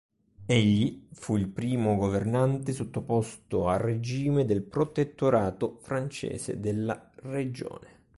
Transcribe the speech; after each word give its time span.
Egli 0.47 1.09
fu 1.13 1.37
il 1.37 1.47
primo 1.47 1.95
governante 1.95 2.73
sottoposto 2.73 3.67
al 3.67 3.77
regime 3.77 4.45
del 4.45 4.63
protettorato 4.63 5.77
francese 5.79 6.59
della 6.59 7.07
regione. 7.17 7.99